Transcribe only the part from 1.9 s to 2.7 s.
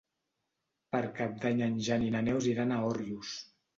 i na Neus